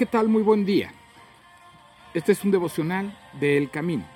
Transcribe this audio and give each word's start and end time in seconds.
¿qué 0.00 0.06
tal? 0.06 0.30
Muy 0.30 0.42
buen 0.42 0.64
día. 0.64 0.94
Este 2.14 2.32
es 2.32 2.42
un 2.42 2.50
devocional 2.50 3.14
del 3.38 3.68
Camino, 3.68 4.06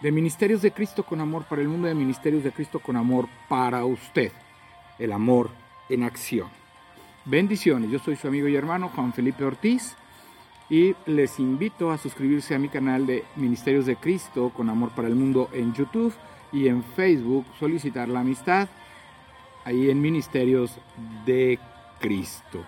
de 0.00 0.12
Ministerios 0.12 0.62
de 0.62 0.70
Cristo 0.70 1.02
con 1.02 1.20
Amor 1.20 1.42
para 1.46 1.60
el 1.60 1.66
mundo, 1.66 1.88
de 1.88 1.94
Ministerios 1.96 2.44
de 2.44 2.52
Cristo 2.52 2.78
con 2.78 2.94
Amor 2.94 3.26
para 3.48 3.84
usted. 3.84 4.30
El 4.96 5.10
amor 5.10 5.50
en 5.88 6.04
acción. 6.04 6.46
Bendiciones, 7.24 7.90
yo 7.90 7.98
soy 7.98 8.14
su 8.14 8.28
amigo 8.28 8.46
y 8.46 8.54
hermano 8.54 8.90
Juan 8.94 9.12
Felipe 9.12 9.42
Ortiz 9.42 9.96
y 10.70 10.94
les 11.04 11.40
invito 11.40 11.90
a 11.90 11.98
suscribirse 11.98 12.54
a 12.54 12.60
mi 12.60 12.68
canal 12.68 13.04
de 13.04 13.24
Ministerios 13.34 13.86
de 13.86 13.96
Cristo 13.96 14.52
con 14.56 14.70
Amor 14.70 14.90
para 14.90 15.08
el 15.08 15.16
Mundo 15.16 15.50
en 15.52 15.74
YouTube 15.74 16.14
y 16.52 16.68
en 16.68 16.84
Facebook, 16.84 17.44
solicitar 17.58 18.08
la 18.08 18.20
amistad 18.20 18.68
ahí 19.64 19.90
en 19.90 20.00
Ministerios 20.00 20.78
de 21.26 21.58
Cristo. 21.98 22.64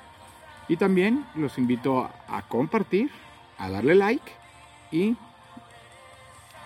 Y 0.69 0.77
también 0.77 1.25
los 1.35 1.59
invito 1.59 2.11
a 2.29 2.43
compartir, 2.49 3.11
a 3.59 3.71
darle 3.71 3.95
like 3.95 4.33
y 4.91 5.17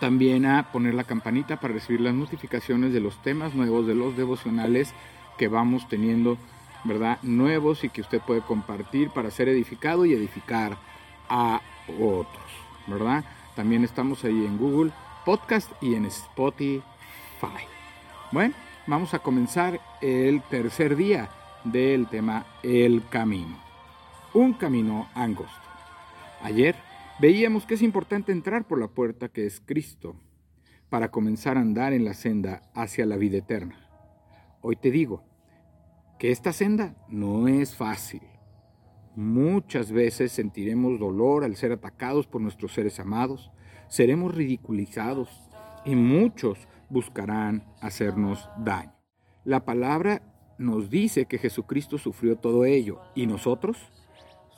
también 0.01 0.47
a 0.47 0.73
poner 0.73 0.95
la 0.95 1.05
campanita 1.05 1.61
para 1.61 1.75
recibir 1.75 2.01
las 2.01 2.15
notificaciones 2.15 2.93
de 2.93 3.01
los 3.01 3.23
temas 3.23 3.55
nuevos, 3.55 3.87
de 3.87 3.95
los 3.95 4.17
devocionales 4.17 4.95
que 5.37 5.49
vamos 5.49 5.89
teniendo, 5.89 6.39
¿verdad? 6.85 7.19
Nuevos 7.23 7.85
y 7.85 7.91
que 7.91 8.01
usted 8.01 8.21
puede 8.21 8.41
compartir 8.41 9.11
para 9.11 9.31
ser 9.31 9.49
edificado 9.49 10.07
y 10.07 10.15
edificar 10.15 10.77
a 11.29 11.61
otros, 12.01 12.45
¿verdad? 12.87 13.25
También 13.55 13.85
estamos 13.85 14.25
ahí 14.25 14.47
en 14.47 14.57
Google 14.57 14.91
Podcast 15.25 15.71
y 15.83 15.95
en 15.95 16.07
Spotify. 16.07 16.83
Bueno, 18.33 18.55
vamos 18.87 19.13
a 19.13 19.19
comenzar 19.19 19.81
el 20.01 20.41
tercer 20.43 20.97
día 20.97 21.29
del 21.65 22.07
tema 22.07 22.47
El 22.63 23.03
Camino 23.11 23.70
un 24.33 24.53
camino 24.53 25.09
angosto. 25.15 25.55
Ayer 26.43 26.77
veíamos 27.21 27.67
que 27.67 27.75
es 27.75 27.83
importante 27.83 28.33
entrar 28.33 28.67
por 28.67 28.79
la 28.79 28.89
puerta 28.89 29.29
que 29.29 29.47
es 29.47 29.61
Cristo 29.61 30.17
para 30.89 31.11
comenzar 31.11 31.57
a 31.57 31.61
andar 31.61 31.93
en 31.93 32.05
la 32.05 32.15
senda 32.15 32.63
hacia 32.75 33.07
la 33.07 33.17
vida 33.17 33.39
eterna. 33.39 33.89
Hoy 34.63 34.77
te 34.77 34.91
digo 34.91 35.25
que 36.19 36.31
esta 36.31 36.53
senda 36.53 36.95
no 37.09 37.49
es 37.49 37.77
fácil. 37.77 38.23
Muchas 39.17 39.91
veces 39.91 40.33
sentiremos 40.33 41.01
dolor 41.01 41.45
al 41.45 41.57
ser 41.57 41.73
atacados 41.73 42.27
por 42.27 42.41
nuestros 42.41 42.73
seres 42.73 43.01
amados, 43.01 43.51
seremos 43.89 44.35
ridiculizados 44.35 45.29
y 45.85 45.97
muchos 45.97 46.69
buscarán 46.89 47.65
hacernos 47.81 48.49
daño. 48.59 48.93
La 49.45 49.65
palabra 49.65 50.23
nos 50.59 50.91
dice 50.91 51.25
que 51.25 51.39
Jesucristo 51.39 51.99
sufrió 51.99 52.37
todo 52.37 52.65
ello 52.65 53.01
y 53.15 53.27
nosotros 53.27 53.91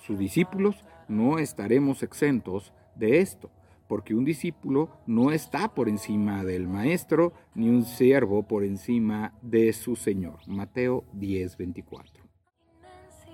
sus 0.03 0.19
discípulos, 0.19 0.85
no 1.09 1.39
estaremos 1.39 2.03
exentos 2.03 2.73
de 2.95 3.21
esto, 3.21 3.51
porque 3.89 4.15
un 4.15 4.25
discípulo 4.25 4.91
no 5.07 5.33
está 5.33 5.75
por 5.75 5.89
encima 5.89 6.45
del 6.45 6.67
maestro, 6.67 7.33
ni 7.55 7.69
un 7.69 7.85
siervo 7.85 8.43
por 8.43 8.65
encima 8.65 9.35
de 9.43 9.73
su 9.73 9.97
Señor. 9.97 10.39
Mateo 10.47 11.05
10, 11.13 11.57
24. 11.57 12.25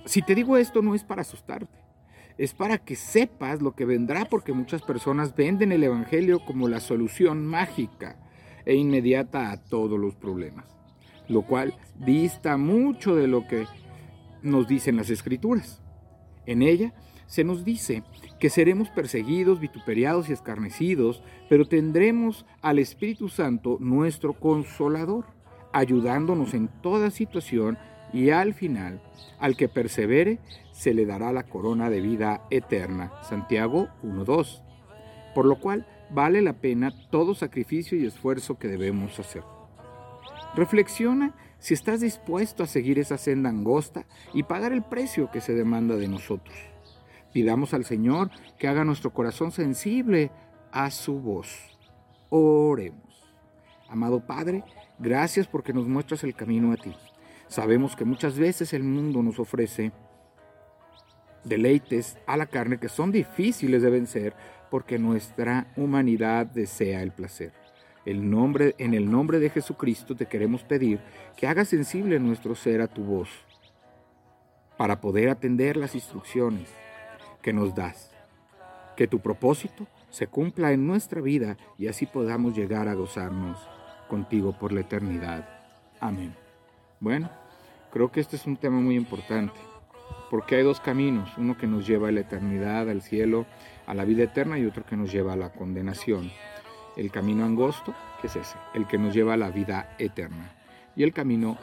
Si 0.05 0.23
te 0.23 0.35
digo 0.35 0.57
esto 0.57 0.83
no 0.83 0.95
es 0.95 1.05
para 1.05 1.23
asustarte, 1.23 1.79
es 2.39 2.55
para 2.55 2.79
que 2.79 2.97
sepas 2.97 3.61
lo 3.61 3.75
que 3.75 3.85
vendrá, 3.85 4.25
porque 4.27 4.53
muchas 4.53 4.83
personas 4.83 5.35
venden 5.35 5.73
el 5.73 5.83
Evangelio 5.83 6.41
como 6.45 6.69
la 6.69 6.81
solución 6.81 7.47
mágica 7.47 8.17
e 8.65 8.75
inmediata 8.75 9.51
a 9.51 9.65
todos 9.65 9.99
los 9.99 10.15
problemas, 10.15 10.67
lo 11.29 11.43
cual 11.43 11.75
dista 11.99 12.57
mucho 12.57 13.17
de 13.17 13.27
lo 13.27 13.47
que 13.49 13.67
nos 14.43 14.69
dicen 14.69 14.97
las 14.97 15.11
escrituras. 15.11 15.83
En 16.48 16.62
ella 16.62 16.94
se 17.26 17.44
nos 17.44 17.62
dice 17.62 18.03
que 18.41 18.48
seremos 18.48 18.88
perseguidos, 18.88 19.60
vituperiados 19.60 20.31
y 20.31 20.32
escarnecidos, 20.32 21.22
pero 21.50 21.69
tendremos 21.69 22.47
al 22.62 22.78
Espíritu 22.78 23.28
Santo 23.28 23.76
nuestro 23.81 24.32
consolador, 24.32 25.26
ayudándonos 25.75 26.54
en 26.54 26.69
toda 26.81 27.10
situación 27.10 27.76
y 28.14 28.31
al 28.31 28.54
final, 28.54 29.03
al 29.38 29.59
que 29.59 29.69
persevere, 29.69 30.38
se 30.72 30.94
le 30.94 31.04
dará 31.04 31.34
la 31.34 31.42
corona 31.42 31.91
de 31.91 32.00
vida 32.00 32.47
eterna. 32.48 33.12
Santiago 33.28 33.88
1.2. 34.03 34.62
Por 35.34 35.44
lo 35.44 35.60
cual 35.60 35.86
vale 36.09 36.41
la 36.41 36.54
pena 36.54 36.94
todo 37.10 37.34
sacrificio 37.34 37.98
y 37.98 38.06
esfuerzo 38.06 38.59
que 38.59 38.69
debemos 38.69 39.19
hacer. 39.19 39.42
Reflexiona 40.54 41.34
si 41.59 41.75
estás 41.75 42.01
dispuesto 42.01 42.63
a 42.63 42.67
seguir 42.67 42.99
esa 42.99 43.19
senda 43.19 43.51
angosta 43.51 44.07
y 44.33 44.45
pagar 44.45 44.73
el 44.73 44.83
precio 44.83 45.31
que 45.31 45.41
se 45.41 45.55
demanda 45.55 45.97
de 45.97 46.09
nosotros. 46.09 46.57
Pidamos 47.33 47.75
al 47.75 47.85
Señor 47.85 48.31
que 48.59 48.69
haga 48.69 48.85
nuestro 48.85 49.13
corazón 49.13 49.51
sensible 49.51 50.31
a 50.73 50.91
su 50.91 51.21
voz. 51.21 51.79
Oremos. 52.31 53.03
Amado 53.89 54.21
Padre, 54.27 54.65
gracias 54.99 55.47
porque 55.47 55.73
nos 55.73 55.87
muestras 55.89 56.25
el 56.25 56.35
camino 56.35 56.73
a 56.73 56.77
ti. 56.77 56.95
Sabemos 57.49 57.97
que 57.97 58.05
muchas 58.05 58.39
veces 58.39 58.73
el 58.73 58.85
mundo 58.85 59.23
nos 59.23 59.39
ofrece 59.39 59.93
deleites 61.45 62.19
a 62.27 62.37
la 62.37 62.47
carne 62.47 62.79
que 62.79 62.89
son 62.89 63.11
difíciles 63.11 63.83
de 63.83 63.91
vencer 63.91 64.35
porque 64.71 64.99
nuestra 64.99 65.73
humanidad 65.77 66.47
desea 66.47 67.03
el 67.03 67.13
placer 67.13 67.58
nombre, 68.15 68.75
en 68.79 68.95
el 68.95 69.11
nombre 69.11 69.39
de 69.39 69.51
Jesucristo 69.51 70.17
te 70.17 70.27
queremos 70.27 70.63
pedir 70.63 71.01
que 71.37 71.47
hagas 71.47 71.69
sensible 71.69 72.19
nuestro 72.19 72.55
ser 72.55 72.81
a 72.81 72.87
tu 72.87 73.03
voz 73.03 73.29
para 74.79 75.01
poder 75.01 75.29
atender 75.29 75.77
las 75.77 75.95
instrucciones 75.95 76.73
que 77.43 77.53
nos 77.53 77.75
das. 77.75 78.13
Que 78.97 79.07
tu 79.07 79.21
propósito 79.21 79.87
se 80.11 80.27
cumpla 80.27 80.73
en 80.73 80.87
nuestra 80.87 81.21
vida 81.21 81.57
y 81.77 81.89
así 81.89 82.07
podamos 82.07 82.57
llegar 82.57 82.89
a 82.89 82.95
gozarnos 82.95 83.59
contigo 84.09 84.57
por 84.59 84.73
la 84.73 84.81
eternidad. 84.81 85.49
Amén. 86.01 86.35
Bueno, 87.01 87.31
creo 87.93 88.11
que 88.11 88.21
este 88.21 88.37
es 88.37 88.47
un 88.47 88.57
tema 88.57 88.81
muy 88.81 88.97
importante, 88.97 89.59
porque 90.31 90.57
hay 90.57 90.63
dos 90.63 90.81
caminos, 90.81 91.31
uno 91.37 91.57
que 91.57 91.67
nos 91.67 91.87
lleva 91.87 92.09
a 92.09 92.13
la 92.13 92.21
eternidad, 92.21 92.89
al 92.89 93.03
cielo, 93.03 93.47
a 93.87 93.95
la 93.95 94.05
vida 94.05 94.25
eterna 94.25 94.59
y 94.59 94.67
otro 94.67 94.85
que 94.85 94.97
nos 94.97 95.13
lleva 95.13 95.35
a 95.35 95.37
la 95.37 95.51
condenación. 95.51 96.31
El 96.98 97.10
camino 97.10 97.44
angosto, 97.47 97.94
que 98.20 98.26
es 98.26 98.36
ese, 98.36 98.56
el 98.75 98.86
que 98.86 98.98
nos 98.98 99.14
lleva 99.14 99.34
a 99.34 99.38
la 99.38 99.50
vida 99.50 99.97
eterna. 99.98 100.53
Y 100.94 101.04
el 101.04 101.14
camino 101.14 101.56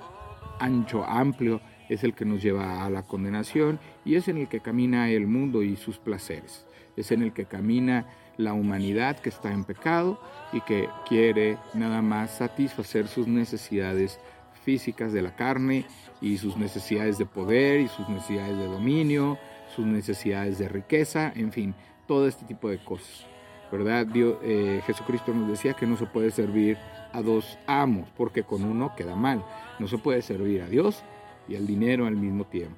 ancho, 0.59 1.03
amplio, 1.05 1.61
es 1.89 2.03
el 2.03 2.13
que 2.13 2.25
nos 2.25 2.41
lleva 2.41 2.83
a 2.83 2.89
la 2.89 3.03
condenación 3.03 3.79
y 4.03 4.15
es 4.15 4.27
en 4.27 4.37
el 4.37 4.47
que 4.47 4.61
camina 4.61 5.09
el 5.09 5.27
mundo 5.27 5.61
y 5.61 5.75
sus 5.75 5.99
placeres. 5.99 6.65
Es 6.95 7.11
en 7.11 7.21
el 7.21 7.33
que 7.33 7.45
camina 7.45 8.07
la 8.37 8.53
humanidad 8.53 9.19
que 9.19 9.29
está 9.29 9.51
en 9.51 9.65
pecado 9.65 10.19
y 10.51 10.61
que 10.61 10.89
quiere 11.07 11.57
nada 11.73 12.01
más 12.01 12.37
satisfacer 12.37 13.07
sus 13.07 13.27
necesidades 13.27 14.19
físicas 14.63 15.13
de 15.13 15.21
la 15.21 15.35
carne 15.35 15.85
y 16.21 16.37
sus 16.37 16.57
necesidades 16.57 17.17
de 17.17 17.25
poder 17.25 17.81
y 17.81 17.87
sus 17.87 18.07
necesidades 18.09 18.57
de 18.57 18.65
dominio, 18.65 19.37
sus 19.75 19.85
necesidades 19.85 20.57
de 20.57 20.69
riqueza, 20.69 21.31
en 21.35 21.51
fin, 21.51 21.75
todo 22.07 22.27
este 22.27 22.45
tipo 22.45 22.69
de 22.69 22.83
cosas. 22.83 23.34
¿Verdad? 23.77 24.07
Eh, 24.15 24.81
Jesucristo 24.85 25.33
nos 25.33 25.49
decía 25.49 25.73
que 25.73 25.85
no 25.85 25.97
se 25.97 26.05
puede 26.05 26.31
servir 26.31 26.77
a 27.13 27.21
dos 27.21 27.57
amos, 27.67 28.09
porque 28.17 28.43
con 28.43 28.63
uno 28.63 28.95
queda 28.95 29.15
mal. 29.15 29.43
No 29.79 29.87
se 29.87 29.97
puede 29.97 30.21
servir 30.21 30.61
a 30.61 30.67
Dios 30.67 31.03
y 31.47 31.55
al 31.55 31.67
dinero 31.67 32.05
al 32.05 32.15
mismo 32.15 32.45
tiempo. 32.45 32.77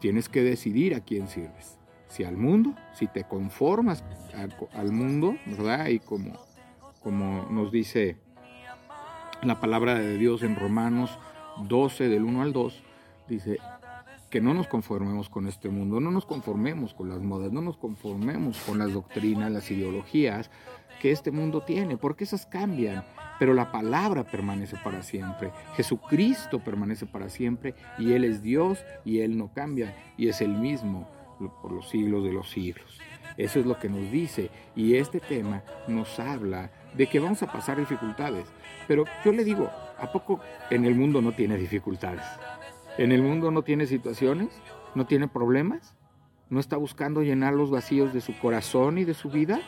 Tienes 0.00 0.28
que 0.28 0.42
decidir 0.42 0.94
a 0.94 1.00
quién 1.00 1.28
sirves. 1.28 1.78
Si 2.08 2.24
al 2.24 2.36
mundo, 2.36 2.74
si 2.94 3.06
te 3.06 3.24
conformas 3.24 4.04
al, 4.72 4.92
mundo, 4.92 5.36
¿verdad? 5.46 5.88
Y 5.88 5.98
como, 5.98 6.32
como 7.02 7.46
nos 7.50 7.70
dice 7.70 8.16
la 9.42 9.60
palabra 9.60 9.94
de 9.94 10.16
Dios 10.16 10.42
en 10.42 10.56
Romanos 10.56 11.18
12, 11.64 12.08
del 12.08 12.24
1 12.24 12.42
al 12.42 12.52
2, 12.52 12.82
dice, 13.28 13.58
que 14.30 14.40
no 14.40 14.52
nos 14.52 14.68
conformemos 14.68 15.28
con 15.30 15.46
este 15.46 15.68
mundo, 15.68 16.00
no 16.00 16.10
nos 16.10 16.26
conformemos 16.26 16.92
con 16.94 17.08
las 17.08 17.20
modas, 17.20 17.52
no 17.52 17.60
nos 17.60 17.76
conformemos 17.76 18.58
con 18.58 18.78
las 18.78 18.92
doctrinas, 18.92 19.50
las 19.50 19.70
ideologías 19.70 20.50
que 21.00 21.12
este 21.12 21.30
mundo 21.30 21.62
tiene, 21.62 21.96
porque 21.96 22.24
esas 22.24 22.44
cambian, 22.44 23.04
pero 23.38 23.54
la 23.54 23.72
palabra 23.72 24.24
permanece 24.24 24.76
para 24.82 25.02
siempre, 25.02 25.50
Jesucristo 25.76 26.58
permanece 26.58 27.06
para 27.06 27.28
siempre 27.28 27.74
y 27.98 28.12
Él 28.12 28.24
es 28.24 28.42
Dios 28.42 28.84
y 29.04 29.20
Él 29.20 29.38
no 29.38 29.52
cambia 29.52 29.94
y 30.16 30.28
es 30.28 30.40
el 30.40 30.50
mismo 30.50 31.08
por 31.62 31.72
los 31.72 31.88
siglos 31.88 32.24
de 32.24 32.32
los 32.32 32.50
siglos. 32.50 32.98
Eso 33.36 33.60
es 33.60 33.66
lo 33.66 33.78
que 33.78 33.88
nos 33.88 34.10
dice 34.10 34.50
y 34.74 34.96
este 34.96 35.20
tema 35.20 35.62
nos 35.86 36.18
habla 36.18 36.70
de 36.94 37.06
que 37.06 37.20
vamos 37.20 37.42
a 37.42 37.52
pasar 37.52 37.78
dificultades, 37.78 38.46
pero 38.88 39.04
yo 39.24 39.32
le 39.32 39.44
digo, 39.44 39.70
¿a 39.98 40.10
poco 40.10 40.40
en 40.70 40.84
el 40.84 40.96
mundo 40.96 41.22
no 41.22 41.32
tiene 41.32 41.56
dificultades? 41.56 42.24
En 42.98 43.12
el 43.12 43.22
mundo 43.22 43.50
no 43.50 43.62
tiene 43.62 43.86
situaciones, 43.86 44.48
no 44.94 45.06
tiene 45.06 45.28
problemas, 45.28 45.94
no 46.50 46.60
está 46.60 46.76
buscando 46.76 47.22
llenar 47.22 47.54
los 47.54 47.70
vacíos 47.70 48.12
de 48.12 48.20
su 48.20 48.36
corazón 48.38 48.98
y 48.98 49.04
de 49.04 49.14
su 49.14 49.30
vida. 49.30 49.60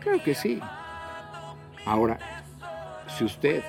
Creo 0.00 0.22
que 0.22 0.34
sí. 0.34 0.60
Ahora, 1.86 2.18
si 3.16 3.24
usted 3.24 3.62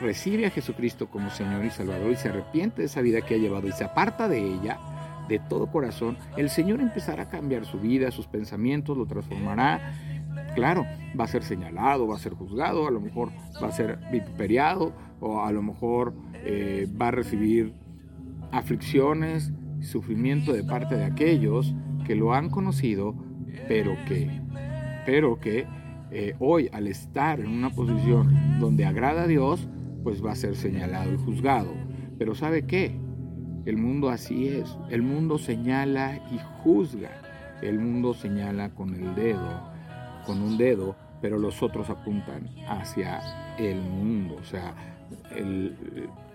recibe 0.00 0.46
a 0.46 0.50
Jesucristo 0.50 1.08
como 1.08 1.30
Señor 1.30 1.64
y 1.64 1.70
Salvador 1.70 2.12
y 2.12 2.16
se 2.16 2.28
arrepiente 2.28 2.82
de 2.82 2.86
esa 2.86 3.00
vida 3.00 3.20
que 3.20 3.34
ha 3.34 3.38
llevado 3.38 3.66
y 3.66 3.72
se 3.72 3.84
aparta 3.84 4.28
de 4.28 4.38
ella, 4.38 4.78
de 5.28 5.40
todo 5.40 5.66
corazón, 5.66 6.16
el 6.36 6.50
Señor 6.50 6.80
empezará 6.80 7.24
a 7.24 7.28
cambiar 7.28 7.64
su 7.64 7.80
vida, 7.80 8.10
sus 8.12 8.26
pensamientos, 8.26 8.96
lo 8.96 9.06
transformará. 9.06 9.92
Claro, 10.56 10.86
va 11.18 11.24
a 11.24 11.28
ser 11.28 11.44
señalado, 11.44 12.08
va 12.08 12.16
a 12.16 12.18
ser 12.18 12.32
juzgado, 12.32 12.88
a 12.88 12.90
lo 12.90 12.98
mejor 12.98 13.30
va 13.62 13.68
a 13.68 13.72
ser 13.72 13.98
vituperiado 14.10 14.94
o 15.20 15.42
a 15.42 15.52
lo 15.52 15.62
mejor 15.62 16.14
eh, 16.32 16.88
va 17.00 17.08
a 17.08 17.10
recibir 17.10 17.74
aflicciones, 18.52 19.52
sufrimiento 19.80 20.54
de 20.54 20.64
parte 20.64 20.96
de 20.96 21.04
aquellos 21.04 21.74
que 22.06 22.14
lo 22.14 22.32
han 22.32 22.48
conocido, 22.48 23.14
pero 23.68 23.96
que, 24.08 24.30
pero 25.04 25.38
que 25.38 25.66
eh, 26.10 26.34
hoy 26.38 26.70
al 26.72 26.86
estar 26.86 27.38
en 27.38 27.50
una 27.50 27.68
posición 27.68 28.58
donde 28.58 28.86
agrada 28.86 29.24
a 29.24 29.26
Dios, 29.26 29.68
pues 30.02 30.24
va 30.24 30.32
a 30.32 30.36
ser 30.36 30.56
señalado 30.56 31.12
y 31.12 31.18
juzgado. 31.18 31.74
Pero 32.18 32.34
¿sabe 32.34 32.66
qué? 32.66 32.98
El 33.66 33.76
mundo 33.76 34.08
así 34.08 34.48
es. 34.48 34.78
El 34.88 35.02
mundo 35.02 35.36
señala 35.36 36.16
y 36.30 36.38
juzga. 36.62 37.10
El 37.60 37.78
mundo 37.78 38.14
señala 38.14 38.70
con 38.70 38.94
el 38.94 39.14
dedo, 39.14 39.75
con 40.26 40.42
un 40.42 40.58
dedo, 40.58 40.96
pero 41.22 41.38
los 41.38 41.62
otros 41.62 41.88
apuntan 41.88 42.48
hacia 42.68 43.56
el 43.58 43.80
mundo. 43.80 44.36
O 44.40 44.44
sea, 44.44 44.74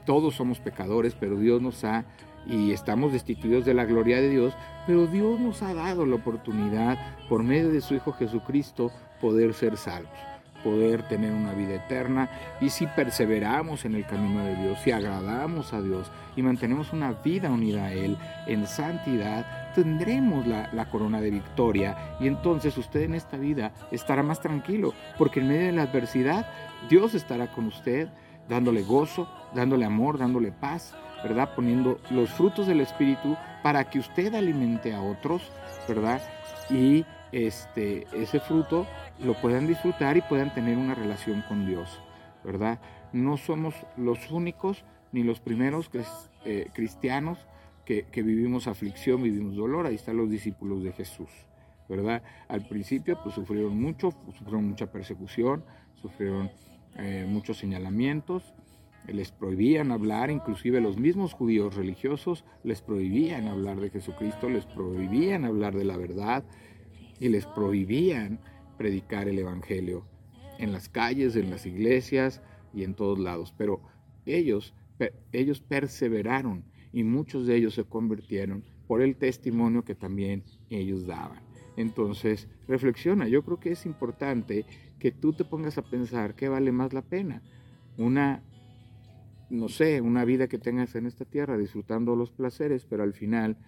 todos 0.06 0.36
somos 0.36 0.60
pecadores, 0.60 1.16
pero 1.20 1.38
Dios 1.38 1.62
nos 1.62 1.84
ha 1.84 2.06
y 2.48 2.72
estamos 2.72 3.14
destituidos 3.14 3.66
de 3.66 3.76
la 3.76 3.86
gloria 3.86 4.20
de 4.20 4.30
Dios, 4.30 4.54
pero 4.88 5.06
Dios 5.06 5.40
nos 5.40 5.62
ha 5.62 5.76
dado 5.76 6.08
la 6.08 6.16
oportunidad 6.16 6.98
por 7.30 7.44
medio 7.44 7.72
de 7.72 7.82
su 7.82 7.94
Hijo 7.94 8.14
Jesucristo 8.14 8.92
poder 9.20 9.54
ser 9.54 9.78
salvos 9.78 10.31
poder 10.64 11.04
tener 11.04 11.34
una 11.34 11.54
vida 11.54 11.76
eterna 11.76 12.30
y 12.60 12.70
si 12.70 12.88
perseveramos 12.88 13.86
en 13.86 13.96
el 13.96 14.06
camino 14.06 14.44
de 14.44 14.56
Dios, 14.56 14.80
si 14.84 14.92
agradamos 14.92 15.74
a 15.74 15.82
Dios 15.82 16.12
y 16.36 16.42
mantenemos 16.42 16.94
una 16.94 17.14
vida 17.14 17.50
unida 17.50 17.86
a 17.86 17.94
Él 17.94 18.18
en 18.48 18.66
santidad, 18.68 19.74
tendremos 19.74 20.48
la, 20.48 20.70
la, 20.74 20.90
corona 20.90 21.22
de 21.22 21.32
victoria 21.32 22.16
y 22.20 22.28
entonces 22.28 22.78
usted 22.78 23.02
en 23.02 23.16
esta 23.16 23.38
vida 23.38 23.72
estará 23.92 24.24
más 24.24 24.42
tranquilo 24.42 24.94
porque 25.18 25.40
en 25.40 25.48
medio 25.48 25.66
de 25.68 25.72
la 25.74 25.84
adversidad 25.84 26.46
Dios 26.90 27.14
estará 27.14 27.52
con 27.52 27.68
usted 27.68 28.10
dándole 28.50 28.84
gozo, 28.84 29.30
dándole 29.54 29.86
amor, 29.86 30.18
dándole 30.18 30.52
paz, 30.52 30.94
¿verdad? 31.24 31.50
Poniendo 31.56 32.00
los 32.10 32.30
frutos 32.30 32.68
del 32.68 32.82
Espíritu 32.82 33.38
para 33.64 33.90
que 33.90 34.00
usted 34.00 34.34
alimente 34.34 34.94
a 34.94 35.02
otros, 35.02 35.52
¿verdad? 35.88 36.22
Y 36.70 37.06
este, 37.32 38.08
ese 38.14 38.40
fruto 38.40 38.86
lo 39.24 39.34
puedan 39.36 39.68
disfrutar 39.68 40.18
y 40.18 40.22
puedan 40.22 40.54
tener 40.54 40.78
una 40.78 40.96
relación 40.96 41.44
con 41.48 41.66
Dios, 41.66 42.00
¿verdad? 42.44 42.80
No 43.14 43.38
somos 43.38 43.76
los 43.98 44.32
únicos 44.32 44.84
ni 45.12 45.24
los 45.24 45.40
primeros 45.40 45.90
eh, 46.46 46.70
cristianos 46.74 47.38
que, 47.86 48.24
vivimos 48.24 48.68
aflicción, 48.68 49.22
vivimos 49.22 49.56
dolor, 49.56 49.86
ahí 49.86 49.96
están 49.96 50.16
los 50.16 50.30
discípulos 50.30 50.82
de 50.82 50.94
Jesús, 50.94 51.30
¿verdad? 51.90 52.24
Al 52.48 52.66
principio 52.68 53.20
pues 53.22 53.36
sufrieron 53.36 53.80
mucho, 53.82 54.12
sufrieron 54.38 54.70
mucha 54.70 54.92
persecución, 54.92 55.66
sufrieron 56.02 56.50
eh, 56.98 57.26
muchos 57.28 57.58
señalamientos, 57.58 58.54
les 59.08 59.32
prohibían 59.32 59.92
hablar, 59.92 60.30
inclusive 60.30 60.80
los 60.80 60.98
mismos 60.98 61.34
judíos 61.34 61.76
religiosos 61.76 62.46
les 62.64 62.82
prohibían 62.82 63.48
hablar 63.48 63.80
de 63.80 63.90
Jesucristo, 63.90 64.50
les 64.50 64.66
prohibían 64.66 65.44
hablar 65.44 65.76
de 65.76 65.86
la 65.86 65.98
verdad 65.98 66.44
y 67.20 67.30
les 67.30 67.46
prohibían 67.46 68.40
predicar 68.82 69.28
el 69.28 69.38
Evangelio 69.38 70.08
en 70.58 70.72
las 70.74 70.90
calles, 70.90 71.36
en 71.36 71.52
las 71.52 71.68
iglesias 71.68 72.42
y 72.74 72.84
en 72.84 72.96
todos 72.96 73.20
lados. 73.20 73.54
Pero 73.56 73.84
ellos, 74.26 74.74
ellos 75.32 75.62
perseveraron 75.62 76.66
y 76.92 77.04
muchos 77.04 77.46
de 77.46 77.58
ellos 77.58 77.76
se 77.76 77.84
convirtieron 77.84 78.64
por 78.88 79.04
el 79.04 79.18
testimonio 79.18 79.86
que 79.86 79.94
también 79.94 80.44
ellos 80.72 81.06
daban. 81.06 81.44
Entonces, 81.78 82.48
reflexiona, 82.68 83.28
yo 83.28 83.44
creo 83.44 83.60
que 83.60 83.72
es 83.72 83.86
importante 83.86 84.66
que 84.98 85.12
tú 85.12 85.34
te 85.34 85.46
pongas 85.46 85.78
a 85.78 85.84
pensar 85.84 86.34
qué 86.34 86.50
vale 86.50 86.72
más 86.72 86.92
la 86.92 87.04
pena. 87.04 87.44
Una, 88.00 88.42
no 89.52 89.70
sé, 89.70 90.02
una 90.02 90.26
vida 90.26 90.48
que 90.48 90.58
tengas 90.58 90.96
en 90.96 91.06
esta 91.06 91.24
tierra 91.24 91.56
disfrutando 91.56 92.16
los 92.16 92.32
placeres, 92.32 92.88
pero 92.88 93.04
al 93.04 93.14
final 93.14 93.60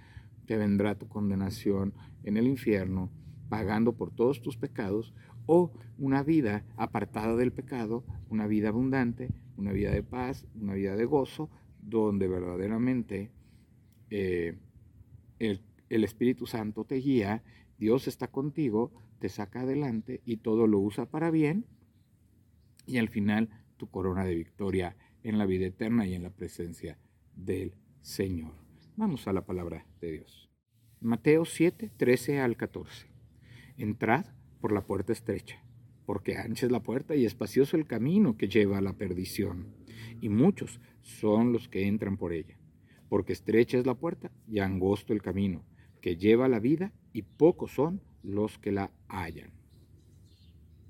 te 0.48 0.58
vendrá 0.58 0.96
tu 0.96 1.08
condenación 1.08 1.94
en 2.24 2.36
el 2.38 2.48
infierno 2.48 3.12
pagando 3.54 3.94
por 3.94 4.10
todos 4.10 4.42
tus 4.42 4.58
pecados, 4.58 5.14
o 5.46 5.72
una 6.00 6.24
vida 6.24 6.66
apartada 6.76 7.36
del 7.36 7.52
pecado, 7.52 8.04
una 8.28 8.48
vida 8.48 8.70
abundante, 8.70 9.30
una 9.58 9.72
vida 9.72 9.92
de 9.92 10.02
paz, 10.02 10.48
una 10.60 10.74
vida 10.74 10.96
de 10.96 11.06
gozo, 11.06 11.52
donde 11.80 12.28
verdaderamente 12.28 13.30
eh, 14.10 14.58
el, 15.38 15.62
el 15.90 16.04
Espíritu 16.04 16.48
Santo 16.48 16.84
te 16.84 16.96
guía, 16.96 17.44
Dios 17.78 18.08
está 18.08 18.28
contigo, 18.28 18.92
te 19.20 19.30
saca 19.30 19.62
adelante 19.62 20.22
y 20.26 20.38
todo 20.38 20.66
lo 20.66 20.80
usa 20.80 21.06
para 21.06 21.30
bien, 21.30 21.68
y 22.88 22.98
al 22.98 23.10
final 23.10 23.50
tu 23.78 23.88
corona 23.88 24.26
de 24.26 24.34
victoria 24.34 24.98
en 25.22 25.38
la 25.38 25.46
vida 25.46 25.68
eterna 25.68 26.08
y 26.08 26.16
en 26.16 26.24
la 26.24 26.32
presencia 26.32 26.98
del 27.36 27.76
Señor. 28.02 28.56
Vamos 28.96 29.28
a 29.28 29.34
la 29.34 29.46
palabra 29.46 29.86
de 30.02 30.14
Dios. 30.14 30.50
Mateo 31.02 31.46
7, 31.46 31.92
13 31.96 32.40
al 32.40 32.58
14. 32.58 33.13
Entrad 33.78 34.26
por 34.62 34.72
la 34.72 34.86
puerta 34.86 35.14
estrecha, 35.14 35.64
porque 36.06 36.38
ancha 36.38 36.66
es 36.66 36.72
la 36.72 36.84
puerta 36.84 37.16
y 37.16 37.26
espacioso 37.26 37.76
el 37.76 37.88
camino 37.88 38.38
que 38.38 38.48
lleva 38.48 38.78
a 38.78 38.82
la 38.82 38.94
perdición, 38.94 39.74
y 40.22 40.30
muchos 40.30 40.80
son 41.02 41.52
los 41.52 41.68
que 41.68 41.88
entran 41.88 42.18
por 42.18 42.34
ella. 42.34 42.58
Porque 43.10 43.34
estrecha 43.34 43.78
es 43.78 43.86
la 43.86 43.96
puerta 43.96 44.32
y 44.48 44.60
angosto 44.60 45.12
el 45.12 45.22
camino 45.22 45.64
que 46.02 46.18
lleva 46.18 46.46
a 46.46 46.50
la 46.50 46.60
vida, 46.60 46.92
y 47.14 47.24
pocos 47.24 47.72
son 47.72 48.02
los 48.24 48.60
que 48.60 48.72
la 48.72 48.92
hallan. 49.08 49.52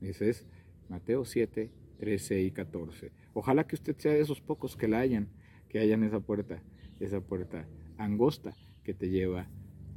Ese 0.02 0.30
es 0.30 0.46
Mateo 0.90 1.24
7, 1.24 1.72
13 2.00 2.42
y 2.42 2.52
14. 2.52 3.12
Ojalá 3.34 3.66
que 3.66 3.76
usted 3.76 3.96
sea 3.98 4.12
de 4.12 4.22
esos 4.22 4.42
pocos 4.42 4.76
que 4.76 4.88
la 4.88 5.00
hayan, 5.00 5.30
que 5.70 5.80
hayan 5.80 6.04
esa 6.04 6.20
puerta, 6.20 6.62
esa 7.00 7.22
puerta 7.22 7.68
angosta 7.98 8.56
que 8.84 8.94
te 8.94 9.10
lleva 9.10 9.48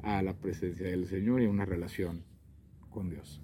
a 0.02 0.22
la 0.22 0.38
presencia 0.38 0.86
del 0.86 1.06
Señor 1.06 1.42
y 1.42 1.46
a 1.46 1.50
una 1.50 1.64
relación 1.64 2.24
Dios. 3.04 3.40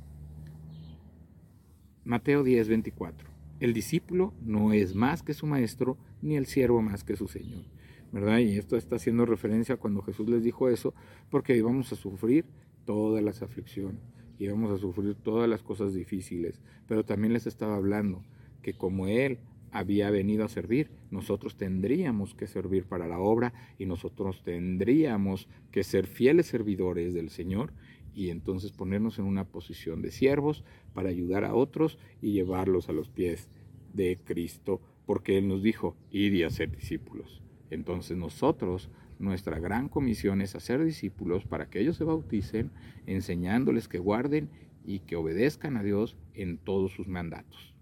Mateo 2.04 2.42
10, 2.42 2.68
24. 2.68 3.28
El 3.60 3.72
discípulo 3.72 4.34
no 4.44 4.72
es 4.72 4.94
más 4.94 5.22
que 5.22 5.34
su 5.34 5.46
maestro, 5.46 5.96
ni 6.20 6.36
el 6.36 6.46
siervo 6.46 6.82
más 6.82 7.04
que 7.04 7.16
su 7.16 7.28
Señor. 7.28 7.64
¿Verdad? 8.10 8.38
Y 8.38 8.58
esto 8.58 8.76
está 8.76 8.96
haciendo 8.96 9.24
referencia 9.24 9.76
cuando 9.76 10.02
Jesús 10.02 10.28
les 10.28 10.42
dijo 10.42 10.68
eso, 10.68 10.94
porque 11.30 11.56
íbamos 11.56 11.92
a 11.92 11.96
sufrir 11.96 12.44
todas 12.84 13.22
las 13.22 13.40
aflicciones, 13.42 14.02
íbamos 14.38 14.70
a 14.70 14.78
sufrir 14.78 15.14
todas 15.14 15.48
las 15.48 15.62
cosas 15.62 15.94
difíciles, 15.94 16.60
pero 16.86 17.04
también 17.04 17.32
les 17.32 17.46
estaba 17.46 17.76
hablando 17.76 18.22
que 18.62 18.74
como 18.74 19.06
Él 19.06 19.38
había 19.70 20.10
venido 20.10 20.44
a 20.44 20.48
servir, 20.48 20.90
nosotros 21.10 21.56
tendríamos 21.56 22.34
que 22.34 22.46
servir 22.46 22.84
para 22.84 23.06
la 23.06 23.18
obra 23.18 23.54
y 23.78 23.86
nosotros 23.86 24.42
tendríamos 24.44 25.48
que 25.70 25.82
ser 25.82 26.06
fieles 26.06 26.46
servidores 26.46 27.14
del 27.14 27.30
Señor 27.30 27.72
y 28.14 28.30
entonces 28.30 28.72
ponernos 28.72 29.18
en 29.18 29.24
una 29.24 29.44
posición 29.44 30.02
de 30.02 30.10
siervos 30.10 30.64
para 30.92 31.08
ayudar 31.08 31.44
a 31.44 31.54
otros 31.54 31.98
y 32.20 32.32
llevarlos 32.32 32.88
a 32.88 32.92
los 32.92 33.08
pies 33.08 33.48
de 33.92 34.18
Cristo, 34.24 34.80
porque 35.06 35.38
Él 35.38 35.48
nos 35.48 35.62
dijo, 35.62 35.96
ir 36.10 36.34
y 36.34 36.42
hacer 36.42 36.70
discípulos. 36.70 37.42
Entonces 37.70 38.16
nosotros, 38.16 38.90
nuestra 39.18 39.58
gran 39.58 39.88
comisión 39.88 40.40
es 40.40 40.54
hacer 40.54 40.84
discípulos 40.84 41.44
para 41.44 41.70
que 41.70 41.80
ellos 41.80 41.96
se 41.96 42.04
bauticen, 42.04 42.70
enseñándoles 43.06 43.88
que 43.88 43.98
guarden 43.98 44.50
y 44.84 45.00
que 45.00 45.16
obedezcan 45.16 45.76
a 45.76 45.82
Dios 45.82 46.16
en 46.34 46.58
todos 46.58 46.92
sus 46.92 47.08
mandatos. 47.08 47.74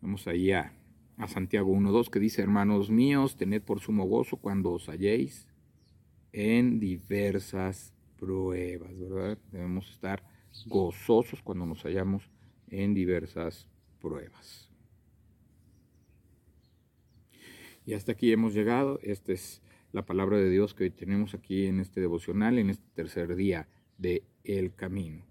Vamos 0.00 0.26
ahí 0.28 0.52
a, 0.52 0.72
a 1.16 1.28
Santiago 1.28 1.74
1.2 1.74 2.08
que 2.08 2.20
dice, 2.20 2.40
hermanos 2.40 2.90
míos, 2.90 3.36
tened 3.36 3.62
por 3.62 3.80
sumo 3.80 4.04
gozo 4.04 4.36
cuando 4.36 4.70
os 4.72 4.88
halléis 4.88 5.48
en 6.32 6.80
diversas 6.80 7.94
pruebas, 8.18 8.98
¿verdad? 8.98 9.38
Debemos 9.52 9.90
estar 9.90 10.22
gozosos 10.66 11.42
cuando 11.42 11.66
nos 11.66 11.82
hallamos 11.84 12.30
en 12.68 12.94
diversas 12.94 13.68
pruebas. 14.00 14.70
Y 17.84 17.94
hasta 17.94 18.12
aquí 18.12 18.32
hemos 18.32 18.54
llegado. 18.54 18.98
Esta 19.02 19.32
es 19.32 19.62
la 19.92 20.04
palabra 20.04 20.36
de 20.36 20.50
Dios 20.50 20.74
que 20.74 20.84
hoy 20.84 20.90
tenemos 20.90 21.34
aquí 21.34 21.66
en 21.66 21.80
este 21.80 22.00
devocional, 22.00 22.58
en 22.58 22.70
este 22.70 22.86
tercer 22.94 23.34
día 23.34 23.68
de 23.96 24.24
El 24.44 24.74
Camino. 24.74 25.24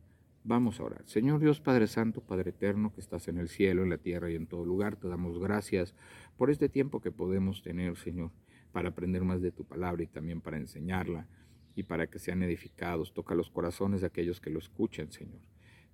Vamos 0.43 0.79
a 0.79 0.83
orar. 0.83 1.03
Señor 1.05 1.39
Dios 1.39 1.59
Padre 1.59 1.87
Santo, 1.87 2.21
Padre 2.21 2.51
Eterno, 2.51 2.93
que 2.93 3.01
estás 3.01 3.27
en 3.27 3.37
el 3.37 3.49
cielo, 3.49 3.83
en 3.83 3.89
la 3.89 3.97
tierra 3.97 4.31
y 4.31 4.35
en 4.35 4.47
todo 4.47 4.65
lugar, 4.65 4.95
te 4.95 5.07
damos 5.07 5.39
gracias 5.39 5.93
por 6.37 6.49
este 6.49 6.69
tiempo 6.69 7.01
que 7.01 7.11
podemos 7.11 7.61
tener, 7.61 7.97
Señor 7.97 8.31
para 8.71 8.89
aprender 8.89 9.23
más 9.23 9.41
de 9.41 9.51
tu 9.51 9.65
palabra 9.65 10.03
y 10.03 10.07
también 10.07 10.41
para 10.41 10.57
enseñarla 10.57 11.27
y 11.75 11.83
para 11.83 12.07
que 12.07 12.19
sean 12.19 12.43
edificados. 12.43 13.13
Toca 13.13 13.35
los 13.35 13.49
corazones 13.49 14.01
de 14.01 14.07
aquellos 14.07 14.41
que 14.41 14.49
lo 14.49 14.59
escuchen, 14.59 15.11
Señor, 15.11 15.41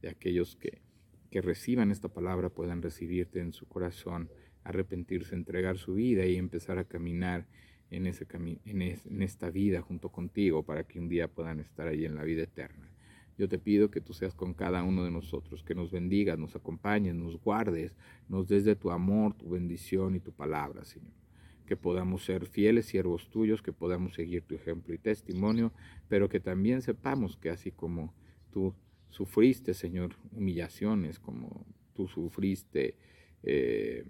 de 0.01 0.09
aquellos 0.09 0.55
que, 0.55 0.81
que 1.29 1.41
reciban 1.41 1.91
esta 1.91 2.09
palabra 2.09 2.49
puedan 2.49 2.81
recibirte 2.81 3.39
en 3.39 3.53
su 3.53 3.67
corazón 3.67 4.29
arrepentirse, 4.63 5.35
entregar 5.35 5.77
su 5.77 5.95
vida 5.95 6.25
y 6.25 6.37
empezar 6.37 6.77
a 6.77 6.85
caminar 6.85 7.47
en, 7.91 8.07
ese 8.07 8.25
en, 8.31 8.81
en 8.81 9.21
esta 9.21 9.49
vida 9.49 9.81
junto 9.81 10.09
contigo 10.09 10.63
para 10.63 10.85
que 10.85 10.99
un 10.99 11.09
día 11.09 11.27
puedan 11.27 11.59
estar 11.59 11.87
ahí 11.87 12.05
en 12.05 12.15
la 12.15 12.23
vida 12.23 12.43
eterna. 12.43 12.89
Yo 13.37 13.49
te 13.49 13.57
pido 13.57 13.89
que 13.89 13.99
tú 13.99 14.13
seas 14.13 14.35
con 14.35 14.53
cada 14.53 14.83
uno 14.83 15.03
de 15.03 15.11
nosotros, 15.11 15.63
que 15.63 15.73
nos 15.73 15.91
bendigas, 15.91 16.37
nos 16.37 16.55
acompañes, 16.55 17.15
nos 17.15 17.41
guardes, 17.41 17.95
nos 18.29 18.47
des 18.47 18.63
de 18.63 18.75
tu 18.75 18.91
amor, 18.91 19.33
tu 19.33 19.49
bendición 19.49 20.15
y 20.15 20.19
tu 20.19 20.31
palabra, 20.31 20.85
Señor. 20.85 21.22
Que 21.65 21.77
podamos 21.77 22.23
ser 22.25 22.45
fieles 22.45 22.85
siervos 22.85 23.29
tuyos, 23.29 23.61
que 23.61 23.73
podamos 23.73 24.13
seguir 24.13 24.43
tu 24.43 24.55
ejemplo 24.55 24.93
y 24.93 24.97
testimonio, 24.97 25.71
pero 26.09 26.29
que 26.29 26.39
también 26.39 26.81
sepamos 26.81 27.37
que 27.37 27.49
así 27.49 27.71
como 27.71 28.13
tú 28.51 28.75
sufriste, 29.09 29.73
Señor, 29.73 30.15
humillaciones, 30.31 31.19
como 31.19 31.65
tú 31.93 32.07
sufriste 32.07 32.97
eh, 33.43 34.05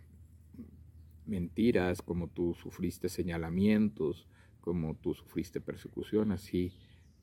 mentiras, 1.25 2.01
como 2.01 2.27
tú 2.27 2.53
sufriste 2.53 3.09
señalamientos, 3.09 4.27
como 4.61 4.95
tú 4.95 5.13
sufriste 5.13 5.61
persecución, 5.61 6.31
así 6.31 6.71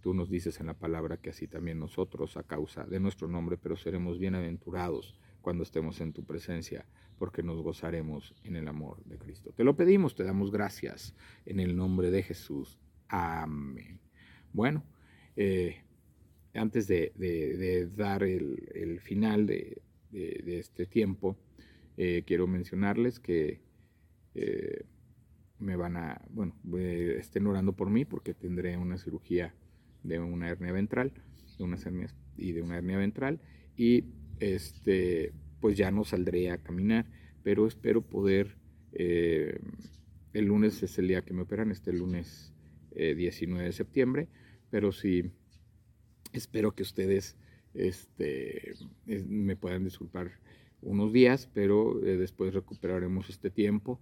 tú 0.01 0.15
nos 0.15 0.31
dices 0.31 0.61
en 0.61 0.67
la 0.67 0.79
palabra 0.79 1.19
que 1.19 1.31
así 1.31 1.47
también 1.47 1.79
nosotros, 1.79 2.37
a 2.37 2.43
causa 2.43 2.85
de 2.85 3.01
nuestro 3.01 3.29
nombre, 3.29 3.57
pero 3.57 3.77
seremos 3.77 4.19
bienaventurados 4.19 5.17
cuando 5.41 5.63
estemos 5.63 6.01
en 6.01 6.13
tu 6.13 6.25
presencia, 6.25 6.87
porque 7.19 7.43
nos 7.43 7.63
gozaremos 7.63 8.35
en 8.45 8.57
el 8.57 8.69
amor 8.69 9.03
de 9.05 9.19
Cristo. 9.19 9.53
Te 9.53 9.65
lo 9.65 9.77
pedimos, 9.77 10.15
te 10.15 10.25
damos 10.25 10.51
gracias 10.51 11.15
en 11.45 11.61
el 11.61 11.77
nombre 11.77 12.11
de 12.11 12.23
Jesús. 12.23 12.79
Amén. 13.09 14.01
Bueno, 14.53 14.85
eh, 15.37 15.83
antes 16.55 16.87
de, 16.87 17.91
dar 17.95 18.23
el, 18.23 19.01
final 19.01 19.47
de, 19.47 19.83
este 20.13 20.87
tiempo, 20.87 21.37
eh, 21.97 22.23
quiero 22.27 22.47
mencionarles 22.47 23.21
que 23.21 23.61
eh, 24.35 24.85
me 25.59 25.77
van 25.77 25.97
a, 25.97 26.21
bueno, 26.31 26.55
estén 27.19 27.47
orando 27.47 27.75
por 27.75 27.91
mí 27.91 28.05
porque 28.05 28.35
tendré 28.35 28.77
una 28.77 28.97
cirugía 28.97 29.55
de 30.03 30.19
una 30.19 30.49
hernia 30.49 30.73
ventral, 30.73 31.13
de 31.59 31.65
unas 31.65 31.85
hernias 31.85 32.15
y 32.37 32.53
de 32.53 32.63
una 32.63 32.79
hernia 32.79 32.97
ventral 32.97 33.41
y 33.77 34.05
este, 34.41 35.33
pues 35.61 35.77
ya 35.77 35.91
no 35.91 36.05
saldré 36.05 36.51
a 36.51 36.59
caminar, 36.59 37.07
pero 37.43 37.67
espero 37.67 38.03
poder, 38.03 38.57
eh, 38.93 39.61
el 40.33 40.47
lunes 40.47 40.83
es 40.83 40.99
el 40.99 41.09
día 41.09 41.23
que 41.23 41.35
me 41.35 41.43
operan, 41.43 41.71
este 41.71 41.93
lunes 41.93 42.53
19 42.93 43.67
de 43.67 43.73
septiembre, 43.73 44.29
pero 44.71 44.91
sí 44.91 45.31
Espero 46.33 46.75
que 46.75 46.83
ustedes 46.83 47.37
este, 47.75 48.75
me 49.07 49.57
puedan 49.57 49.85
disculpar 49.85 50.31
unos 50.81 51.13
días, 51.13 51.49
pero 51.53 52.05
eh, 52.05 52.17
después 52.17 52.55
recuperaremos 52.55 53.29
este 53.29 53.51
tiempo, 53.51 54.01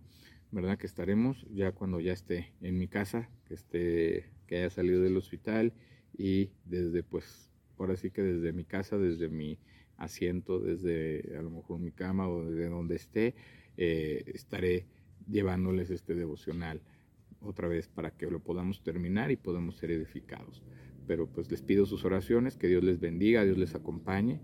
¿verdad? 0.50 0.78
Que 0.78 0.87
estaremos 0.87 1.47
ya 1.50 1.73
cuando 1.73 2.00
ya 2.00 2.12
esté 2.12 2.52
en 2.61 2.78
mi 2.78 2.87
casa, 2.87 3.30
que 3.47 3.54
esté, 3.54 4.30
que 4.47 4.59
haya 4.59 4.71
salido 4.71 5.02
del 5.02 5.16
hospital 5.16 5.73
y 6.16 6.50
desde, 6.66 7.02
pues, 7.02 7.50
ahora 7.78 7.97
sí 7.97 8.11
que 8.11 8.23
desde 8.23 8.52
mi 8.52 8.64
casa, 8.64 8.99
desde 8.99 9.28
mi 9.28 9.59
asiento, 9.99 10.61
desde 10.61 11.37
a 11.37 11.43
lo 11.43 11.50
mejor 11.50 11.78
mi 11.81 11.90
cama 11.90 12.28
o 12.28 12.45
desde 12.45 12.69
donde 12.69 12.97
esté, 12.97 13.35
eh, 13.76 14.25
estaré 14.35 14.87
llevándoles 15.28 15.90
este 15.90 16.14
devocional 16.14 16.81
otra 17.40 17.69
vez 17.69 17.88
para 17.88 18.11
que 18.11 18.31
lo 18.31 18.40
podamos 18.40 18.83
terminar 18.83 19.31
y 19.31 19.37
podamos 19.37 19.76
ser 19.76 19.90
edificados. 19.90 20.62
Pero 21.07 21.26
pues 21.26 21.50
les 21.50 21.62
pido 21.62 21.87
sus 21.87 22.05
oraciones, 22.05 22.57
que 22.57 22.69
Dios 22.69 22.83
les 22.83 23.00
bendiga, 23.00 23.45
Dios 23.45 23.59
les 23.59 23.75
acompañe 23.75 24.40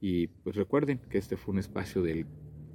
y 0.00 0.28
pues 0.28 0.56
recuerden 0.56 0.98
que 0.98 1.18
este 1.18 1.36
fue 1.36 1.52
un 1.52 1.58
espacio 1.58 2.02
de, 2.02 2.26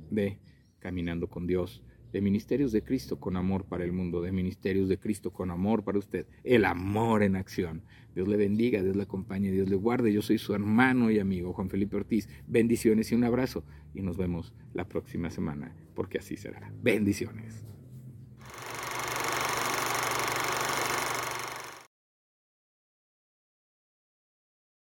de 0.10 0.40
Caminando 0.80 1.28
con 1.28 1.46
Dios, 1.46 1.84
de 2.12 2.22
Ministerios 2.22 2.72
de 2.72 2.84
Cristo 2.84 3.20
con 3.20 3.38
amor 3.38 3.66
para 3.66 3.84
el 3.84 3.92
mundo, 3.92 4.22
de 4.22 4.32
Ministerios 4.32 4.90
de 4.90 4.98
Cristo 4.98 5.32
con 5.32 5.52
amor 5.52 5.84
para 5.84 6.00
usted, 6.00 6.26
el 6.44 6.66
amor 6.66 7.24
en 7.24 7.36
acción. 7.36 7.84
Dios 8.14 8.28
le 8.28 8.38
bendiga, 8.38 8.84
Dios 8.84 8.96
le 8.96 9.04
acompañe, 9.04 9.52
Dios 9.52 9.70
le 9.70 9.76
guarde. 9.76 10.12
Yo 10.12 10.22
soy 10.22 10.38
su 10.38 10.54
hermano 10.54 11.12
y 11.12 11.20
amigo 11.20 11.54
Juan 11.54 11.70
Felipe 11.70 11.96
Ortiz. 11.96 12.28
Bendiciones 12.48 13.12
y 13.12 13.16
un 13.16 13.24
abrazo 13.24 13.64
y 13.94 14.02
nos 14.02 14.18
vemos 14.18 14.54
la 14.74 14.88
próxima 14.88 15.30
semana, 15.30 15.76
porque 15.96 16.18
así 16.18 16.36
será. 16.38 16.74
Bendiciones. 16.82 17.71